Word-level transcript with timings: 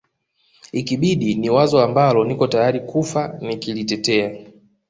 ikibidi 0.71 1.35
ni 1.35 1.49
wazo 1.49 1.81
ambalo 1.81 2.25
niko 2.25 2.47
tayari 2.47 2.79
kufa 2.79 3.37
nikilitetea 3.41 4.37